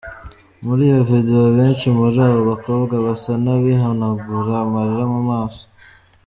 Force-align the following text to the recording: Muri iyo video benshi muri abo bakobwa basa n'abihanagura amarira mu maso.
Muri 0.65 0.81
iyo 0.89 0.99
video 1.09 1.41
benshi 1.57 1.85
muri 1.97 2.17
abo 2.27 2.39
bakobwa 2.51 2.95
basa 3.05 3.31
n'abihanagura 3.43 4.53
amarira 4.65 5.03
mu 5.13 5.21
maso. 5.29 5.63